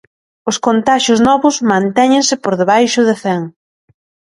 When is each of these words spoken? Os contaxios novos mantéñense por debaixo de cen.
Os 0.49 0.57
contaxios 0.65 1.19
novos 1.29 1.55
mantéñense 1.71 2.35
por 2.43 2.53
debaixo 2.61 3.01
de 3.09 3.15
cen. 3.23 3.41